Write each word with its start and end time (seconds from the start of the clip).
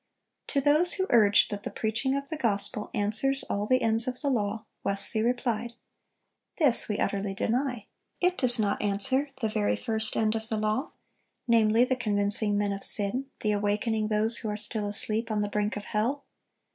(381) 0.47 0.47
To 0.55 0.79
those 0.89 0.93
who 0.95 1.05
urged 1.15 1.51
that 1.51 1.61
"the 1.61 1.69
preaching 1.69 2.15
of 2.17 2.29
the 2.29 2.35
gospel 2.35 2.89
answers 2.91 3.43
all 3.43 3.67
the 3.67 3.83
ends 3.83 4.07
of 4.07 4.19
the 4.19 4.31
law," 4.31 4.65
Wesley 4.83 5.21
replied: 5.21 5.73
"This 6.57 6.89
we 6.89 6.97
utterly 6.97 7.35
deny. 7.35 7.85
It 8.19 8.35
does 8.35 8.57
not 8.57 8.81
answer 8.81 9.29
the 9.41 9.47
very 9.47 9.75
first 9.75 10.17
end 10.17 10.33
of 10.33 10.49
the 10.49 10.57
law, 10.57 10.93
namely, 11.47 11.83
the 11.85 11.95
convincing 11.95 12.57
men 12.57 12.71
of 12.73 12.83
sin, 12.83 13.27
the 13.41 13.51
awakening 13.51 14.07
those 14.07 14.37
who 14.37 14.49
are 14.49 14.57
still 14.57 14.87
asleep 14.87 15.29
on 15.29 15.41
the 15.41 15.49
brink 15.49 15.77
of 15.77 15.85
hell." 15.85 16.25